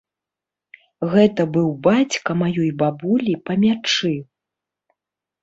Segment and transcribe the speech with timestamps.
[1.11, 4.13] Гэта быў бацька маёй бабулі па мячы.